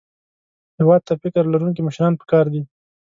هېواد 0.79 1.01
ته 1.07 1.13
فکر 1.23 1.43
لرونکي 1.53 1.81
مشران 1.87 2.13
پکار 2.21 2.45
دي 2.53 2.61